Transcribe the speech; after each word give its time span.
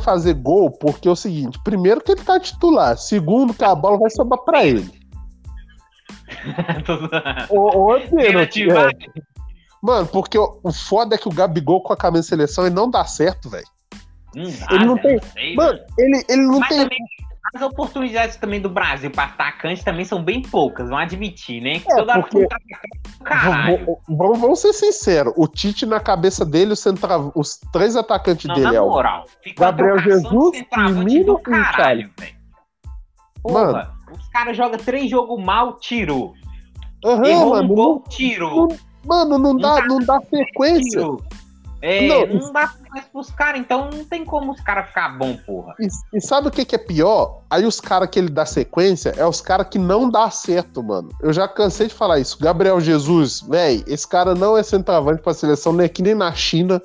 fazer 0.00 0.34
gol 0.34 0.70
porque 0.70 1.08
é 1.08 1.10
o 1.10 1.16
seguinte: 1.16 1.58
primeiro, 1.62 2.00
que 2.00 2.12
ele 2.12 2.22
tá 2.22 2.38
titular. 2.40 2.96
Segundo, 2.96 3.54
que 3.54 3.64
a 3.64 3.74
bola 3.74 3.98
vai 3.98 4.10
sobrar 4.10 4.40
pra 4.40 4.66
ele. 4.66 4.90
Ô, 7.48 7.94
ô, 7.94 8.00
pênalti, 8.00 8.70
é. 8.70 8.90
Mano, 9.82 10.06
porque 10.06 10.38
o, 10.38 10.60
o 10.62 10.72
foda 10.72 11.14
é 11.14 11.18
que 11.18 11.28
o 11.28 11.32
Gabigol 11.32 11.82
com 11.82 11.92
a 11.92 11.96
camisa 11.96 12.22
de 12.22 12.28
seleção 12.28 12.66
ele 12.66 12.74
não 12.74 12.90
dá 12.90 13.04
certo, 13.04 13.48
velho. 13.48 13.66
Ele 14.34 14.84
não 14.84 14.96
tem. 14.98 15.18
sei, 15.32 15.54
Mano, 15.56 15.78
ele, 15.98 16.24
ele 16.28 16.42
não 16.42 16.60
Mas 16.60 16.68
tem. 16.68 16.78
também, 16.82 16.98
as 17.54 17.62
oportunidades 17.62 18.36
também 18.36 18.60
do 18.60 18.68
Brasil 18.68 19.10
para 19.10 19.24
atacante 19.24 19.84
também 19.84 20.04
são 20.04 20.22
bem 20.22 20.40
poucas, 20.42 20.88
vamos 20.88 21.02
admitir, 21.04 21.60
né? 21.62 21.80
Que 21.80 21.90
É, 21.92 21.96
toda 21.96 22.14
porque- 22.14 22.42
contra-atacante 22.42 23.18
do 23.18 23.24
caralho. 23.24 23.78
V- 23.78 23.84
v- 23.84 23.96
Vamos, 24.16 24.40
vamos 24.40 24.60
ser 24.60 24.72
sinceros. 24.72 25.32
O 25.36 25.48
Tite, 25.48 25.84
na 25.86 25.98
cabeça 26.00 26.44
dele, 26.44 26.76
centra... 26.76 27.18
os 27.34 27.58
três 27.72 27.96
atacantes 27.96 28.44
Não, 28.46 28.54
dele 28.54 28.76
é 28.76 28.80
o. 28.80 29.02
Gabriel 29.58 29.98
Jesus, 29.98 30.58
Firmino 30.72 31.24
do 31.34 31.40
e 31.40 31.42
caralho, 31.42 32.10
velho. 32.18 32.34
Mano. 33.48 33.88
Os 34.12 34.28
caras 34.28 34.56
jogam 34.56 34.78
três 34.78 35.10
jogos 35.10 35.42
mal, 35.42 35.78
tirou. 35.78 36.34
Aham, 37.04 37.24
Errou 37.24 37.46
um 37.46 37.50
mano. 37.50 37.74
gol, 37.74 37.94
Não, 37.94 38.02
tirou. 38.10 38.68
mano, 39.06 39.38
não 39.38 39.56
dá, 39.56 39.86
não 39.86 39.98
dá 39.98 40.20
sequência. 40.28 41.00
Tirou. 41.00 41.22
É, 41.82 42.06
Não, 42.06 42.26
não, 42.26 42.52
dá 42.52 42.72
mais 42.90 43.06
pros 43.06 43.30
caras, 43.30 43.60
então 43.60 43.88
não 43.90 44.04
tem 44.04 44.24
como 44.24 44.52
os 44.52 44.60
caras 44.60 44.88
ficar 44.88 45.16
bom, 45.16 45.36
porra. 45.46 45.74
E, 45.80 45.88
e 46.16 46.20
sabe 46.20 46.48
o 46.48 46.50
que, 46.50 46.64
que 46.64 46.74
é 46.74 46.78
pior? 46.78 47.42
Aí 47.48 47.64
os 47.64 47.80
caras 47.80 48.08
que 48.10 48.18
ele 48.18 48.28
dá 48.28 48.44
sequência 48.44 49.14
é 49.16 49.24
os 49.24 49.40
caras 49.40 49.68
que 49.68 49.78
não 49.78 50.10
dá 50.10 50.30
certo, 50.30 50.82
mano. 50.82 51.08
Eu 51.20 51.32
já 51.32 51.48
cansei 51.48 51.86
de 51.86 51.94
falar 51.94 52.18
isso. 52.18 52.38
Gabriel 52.38 52.80
Jesus, 52.80 53.40
véi, 53.40 53.82
esse 53.86 54.06
cara 54.06 54.34
não 54.34 54.58
é 54.58 54.62
centroavante 54.62 55.22
pra 55.22 55.32
seleção, 55.32 55.72
nem 55.72 55.86
aqui 55.86 56.02
nem 56.02 56.14
na 56.14 56.32
China. 56.32 56.82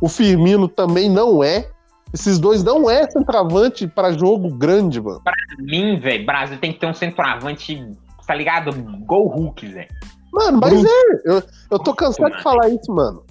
O 0.00 0.08
Firmino 0.08 0.66
também 0.66 1.08
não 1.08 1.44
é. 1.44 1.68
Esses 2.12 2.38
dois 2.38 2.64
não 2.64 2.90
é 2.90 3.08
centroavante 3.08 3.86
pra 3.86 4.12
jogo 4.12 4.52
grande, 4.52 5.00
mano. 5.00 5.20
Pra 5.22 5.32
mim, 5.58 5.98
velho, 5.98 6.26
Brasil 6.26 6.58
tem 6.58 6.72
que 6.72 6.80
ter 6.80 6.86
um 6.86 6.94
centroavante, 6.94 7.88
tá 8.26 8.34
ligado? 8.34 8.72
Gol 9.06 9.28
Hulk, 9.28 9.66
velho. 9.66 9.88
Mano, 10.32 10.58
mas 10.60 10.72
Bruto. 10.72 10.88
é. 10.88 11.30
Eu, 11.30 11.42
eu 11.70 11.78
tô 11.78 11.94
cansado 11.94 12.30
de 12.30 12.32
mano. 12.32 12.42
falar 12.42 12.68
isso, 12.70 12.92
mano. 12.92 13.22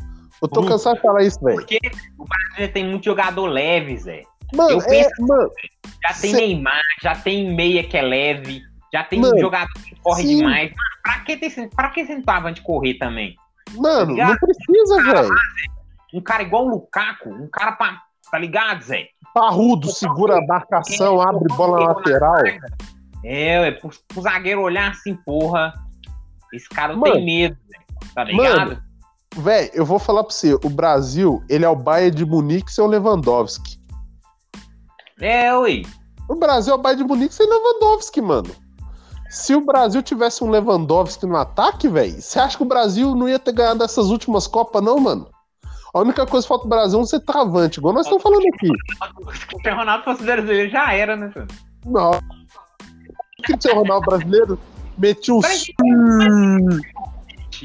Eu 0.42 0.48
tô 0.48 0.66
cansado 0.66 0.96
de 0.96 1.02
falar 1.02 1.24
isso, 1.24 1.40
velho. 1.42 1.58
Porque 1.58 1.78
o 2.18 2.26
Brasil 2.26 2.74
tem 2.74 2.88
muito 2.90 3.06
jogador 3.06 3.46
leve, 3.46 3.98
Zé. 3.98 4.24
Mano, 4.54 4.72
eu 4.72 4.82
é, 4.82 4.86
penso- 4.88 5.10
mano. 5.28 5.50
Já 6.04 6.14
tem 6.20 6.32
Cê- 6.32 6.38
Neymar, 6.38 6.82
já 7.02 7.16
tem 7.16 7.54
meia 7.56 7.84
que 7.84 7.96
é 7.96 8.02
leve, 8.02 8.62
já 8.92 9.04
tem 9.04 9.20
Mano, 9.20 9.40
jogador 9.40 9.72
que 9.74 9.96
corre 10.02 10.24
sim. 10.24 10.38
demais. 10.38 10.70
Mano, 10.72 10.76
pra 11.04 11.20
que, 11.20 11.38
ter, 11.38 11.70
pra 11.70 11.90
que 11.90 12.06
centroavante 12.06 12.62
correr 12.62 12.96
também? 12.96 13.36
Mano, 13.76 14.12
ligado? 14.14 14.30
não 14.30 14.38
precisa, 14.38 15.04
velho. 15.04 15.30
Um 16.14 16.22
cara 16.22 16.44
igual 16.44 16.66
o 16.66 16.70
Lukaku, 16.70 17.30
um 17.30 17.48
cara 17.50 17.74
pra. 17.74 18.02
Tá 18.32 18.38
ligado, 18.40 18.82
Zé? 18.84 19.08
Parrudo, 19.34 19.90
segura 19.92 20.38
a 20.38 20.46
marcação, 20.46 21.22
abre 21.22 21.54
bola 21.56 21.94
lateral. 21.94 22.36
É, 23.24 23.68
é 23.68 23.72
pro, 23.72 23.90
pro 24.08 24.22
zagueiro 24.22 24.62
olhar 24.62 24.92
assim, 24.92 25.16
porra. 25.16 25.74
Esse 26.54 26.68
cara 26.68 26.94
não 26.94 27.00
Mano, 27.02 27.14
tem 27.14 27.26
medo, 27.26 27.58
Zé. 27.68 27.78
Tá 28.16 28.24
ligado? 28.24 28.82
Véi, 29.38 29.72
eu 29.74 29.86
vou 29.86 29.98
falar 29.98 30.24
pra 30.24 30.34
você, 30.34 30.54
o 30.56 30.70
Brasil, 30.70 31.42
ele 31.48 31.64
é 31.64 31.70
o 31.70 31.76
Bayern 31.76 32.16
de 32.16 32.26
Munique 32.26 32.72
sem 32.72 32.84
o 32.84 32.88
Lewandowski. 32.88 33.80
É, 35.22 35.56
ui. 35.56 35.86
O 36.28 36.36
Brasil 36.36 36.74
é 36.74 36.76
o 36.76 36.82
Bayern 36.82 37.04
de 37.04 37.08
Munique 37.08 37.34
sem 37.34 37.48
Lewandowski, 37.48 38.22
mano. 38.22 38.50
Se 39.30 39.56
o 39.56 39.62
Brasil 39.62 40.04
tivesse 40.04 40.44
um 40.44 40.50
Lewandowski 40.50 41.26
no 41.26 41.38
ataque, 41.38 41.88
velho, 41.88 42.22
você 42.22 42.38
acha 42.38 42.58
que 42.58 42.64
o 42.64 42.68
Brasil 42.68 43.16
não 43.16 43.30
ia 43.30 43.40
ter 43.40 43.54
ganhado 43.54 43.82
essas 43.82 44.08
últimas 44.08 44.46
Copas, 44.48 44.84
não, 44.84 45.00
mano? 45.00 45.30
A 45.94 46.00
única 46.00 46.26
coisa 46.26 46.46
que 46.46 46.50
falta 46.50 46.68
pro 46.68 46.78
Brasil 46.78 47.00
é 47.00 47.02
um 47.02 47.06
centroavante, 47.06 47.80
igual 47.80 47.94
nós 47.94 48.06
estamos 48.06 48.24
falando 48.24 48.46
aqui. 48.54 48.68
Se 49.62 49.70
o 49.70 49.76
Ronaldo 49.76 50.04
fosse 50.04 50.24
brasileiro, 50.24 50.70
já 50.70 50.94
era, 50.94 51.16
né, 51.16 51.32
filho? 51.32 51.48
Não. 51.86 52.12
O 52.12 53.44
que 53.44 53.70
o 53.70 53.76
Ronaldo 53.76 54.06
brasileiro? 54.06 54.60
Metia 54.98 55.34
um. 55.34 55.42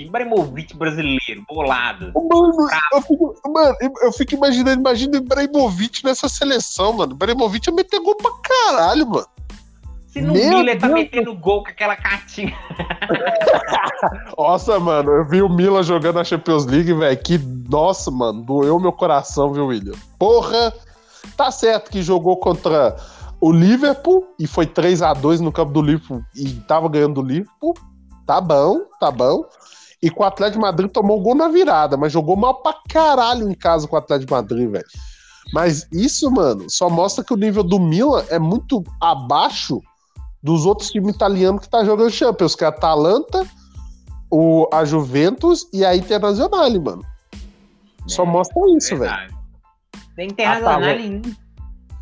Ibrahimovic 0.02 0.76
brasileiro, 0.76 1.44
bolado. 1.48 2.12
Mano, 2.14 2.68
eu 2.92 3.02
fico, 3.02 3.34
mano, 3.46 3.76
eu 3.80 4.12
fico 4.12 4.34
imaginando, 4.34 4.80
imagina 4.80 5.14
o 5.14 5.22
Ibrahimovic 5.22 6.04
nessa 6.04 6.28
seleção, 6.28 6.92
mano. 6.92 7.12
O 7.12 7.16
Ibrahimovic 7.16 7.68
ia 7.68 7.74
meter 7.74 8.00
gol 8.00 8.16
pra 8.16 8.30
caralho, 8.42 9.06
mano. 9.06 9.26
Se 10.08 10.22
no 10.22 10.32
Meu 10.32 10.48
Miller 10.48 10.78
tá 10.78 10.88
metendo 10.88 11.34
gol 11.34 11.62
com 11.62 11.68
aquela 11.68 11.94
catinha. 11.94 12.56
Nossa, 14.36 14.80
mano, 14.80 15.10
eu 15.10 15.28
vi 15.28 15.42
o 15.42 15.48
Milan 15.48 15.82
jogando 15.82 16.18
a 16.18 16.24
Champions 16.24 16.64
League, 16.64 16.92
velho. 16.92 17.22
Que, 17.22 17.38
nossa, 17.68 18.10
mano, 18.10 18.42
doeu 18.42 18.78
meu 18.78 18.92
coração, 18.92 19.52
viu, 19.52 19.66
William? 19.66 19.94
Porra, 20.18 20.72
tá 21.36 21.50
certo 21.50 21.90
que 21.90 22.02
jogou 22.02 22.36
contra 22.38 22.96
o 23.40 23.52
Liverpool 23.52 24.26
e 24.38 24.46
foi 24.46 24.66
3 24.66 25.02
a 25.02 25.12
2 25.12 25.40
no 25.40 25.52
campo 25.52 25.72
do 25.72 25.82
Liverpool 25.82 26.22
e 26.34 26.52
tava 26.66 26.88
ganhando 26.88 27.14
do 27.14 27.22
Liverpool. 27.22 27.74
Tá 28.26 28.40
bom, 28.40 28.80
tá 28.98 29.10
bom. 29.10 29.44
E 30.02 30.10
com 30.10 30.22
o 30.22 30.26
Atlético 30.26 30.58
de 30.58 30.62
Madrid 30.62 30.90
tomou 30.90 31.20
gol 31.20 31.34
na 31.34 31.48
virada, 31.48 31.96
mas 31.96 32.12
jogou 32.12 32.36
mal 32.36 32.62
pra 32.62 32.74
caralho 32.88 33.48
em 33.50 33.54
casa 33.54 33.88
com 33.88 33.96
o 33.96 33.98
Atlético 33.98 34.26
de 34.28 34.32
Madrid, 34.32 34.70
velho. 34.70 34.84
Mas 35.52 35.86
isso, 35.92 36.30
mano, 36.30 36.66
só 36.68 36.90
mostra 36.90 37.24
que 37.24 37.32
o 37.32 37.36
nível 37.36 37.62
do 37.62 37.78
Milan 37.78 38.24
é 38.28 38.38
muito 38.38 38.82
abaixo 39.00 39.80
dos 40.42 40.66
outros 40.66 40.90
times 40.90 41.14
italianos 41.14 41.60
que 41.62 41.68
tá 41.68 41.84
jogando 41.84 42.10
Champions, 42.10 42.54
que 42.54 42.64
é 42.64 42.66
a 42.66 42.70
Atalanta, 42.70 43.46
o, 44.30 44.68
a 44.72 44.84
Juventus 44.84 45.66
e 45.72 45.84
a 45.84 45.94
Internacional, 45.96 46.70
mano. 46.80 47.02
Só 48.06 48.22
É, 48.22 48.26
mostra 48.26 48.60
isso, 48.76 48.96
velho. 48.96 49.34
Da 50.16 50.24
Internacional, 50.24 50.78
Ah, 50.78 50.94
tá, 50.94 50.96
em- 51.00 51.22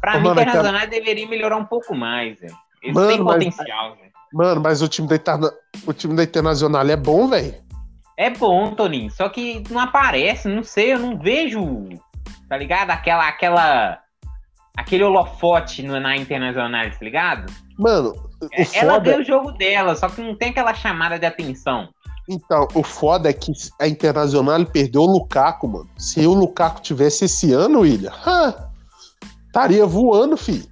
pra 0.01 0.17
Ô, 0.17 0.19
mim, 0.19 0.25
mano, 0.29 0.41
Internacional 0.41 0.87
deveria 0.89 1.29
melhorar 1.29 1.57
um 1.57 1.65
pouco 1.65 1.95
mais, 1.95 2.39
velho. 2.41 2.55
Eles 2.83 2.95
Mano, 2.95 3.09
têm 3.09 3.23
mas- 3.23 3.35
potencial, 3.55 3.97
velho. 3.97 4.13
Mano, 4.33 4.61
mas 4.61 4.83
o 4.83 4.89
time 4.89 5.07
da, 5.07 5.15
Interna... 5.17 5.51
o 5.87 5.93
time 5.93 6.15
da 6.17 6.25
Internacional 6.25 6.87
é 6.87 6.97
bom, 6.97 7.29
velho. 7.29 7.55
É 8.17 8.31
bom, 8.31 8.71
Toninho, 8.75 9.11
só 9.11 9.29
que 9.29 9.63
não 9.71 9.81
aparece, 9.81 10.49
não 10.49 10.63
sei, 10.63 10.93
eu 10.93 10.99
não 10.99 11.19
vejo, 11.19 11.89
tá 12.49 12.57
ligado? 12.57 12.91
Aquela, 12.91 13.27
aquela, 13.27 13.99
aquele 14.77 15.03
holofote 15.03 15.83
no- 15.83 15.99
na 15.99 16.17
Internacional, 16.17 16.85
tá 16.91 16.99
ligado? 17.01 17.53
Mano, 17.77 18.11
o 18.41 18.49
Ela 18.73 18.95
foda... 18.95 19.01
ganha 19.01 19.19
o 19.21 19.25
jogo 19.25 19.53
dela, 19.53 19.97
só 19.97 20.09
que 20.09 20.21
não 20.21 20.37
tem 20.37 20.51
aquela 20.51 20.75
chamada 20.75 21.19
de 21.19 21.27
atenção. 21.27 21.89
Então, 22.29 22.67
o 22.73 22.83
foda 22.83 23.29
é 23.29 23.33
que 23.33 23.53
a 23.81 23.87
Internacional 23.89 24.65
perdeu 24.65 25.03
o 25.03 25.07
Lukaku, 25.07 25.69
mano. 25.69 25.91
Se 25.99 26.25
o 26.27 26.33
Lukaku 26.33 26.81
tivesse 26.81 27.27
esse 27.27 27.53
ano, 27.53 27.81
William, 27.81 28.13
estaria 29.47 29.85
voando, 29.85 30.37
filho. 30.37 30.67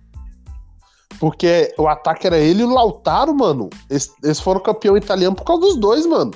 Porque 1.20 1.74
o 1.76 1.86
ataque 1.88 2.26
era 2.26 2.38
ele 2.38 2.62
e 2.62 2.64
o 2.64 2.72
Lautaro, 2.72 3.34
mano. 3.34 3.68
Eles, 3.90 4.14
eles 4.24 4.40
foram 4.40 4.60
campeão 4.60 4.96
italiano 4.96 5.36
por 5.36 5.44
causa 5.44 5.60
dos 5.62 5.76
dois, 5.76 6.06
mano. 6.06 6.30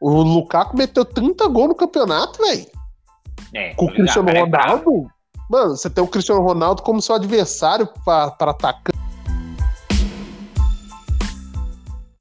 O 0.00 0.22
Lukaku 0.22 0.76
meteu 0.76 1.04
30 1.04 1.46
gols 1.48 1.68
no 1.68 1.74
campeonato, 1.74 2.38
velho. 2.42 2.66
É, 3.54 3.74
Com 3.74 3.86
o 3.86 3.92
Cristiano. 3.92 4.30
Ronaldo. 4.30 5.10
Mano, 5.48 5.76
você 5.76 5.88
tem 5.88 6.02
o 6.02 6.08
Cristiano 6.08 6.42
Ronaldo 6.42 6.82
como 6.82 7.00
seu 7.00 7.14
adversário 7.14 7.88
pra 8.04 8.24
atacar. 8.24 8.95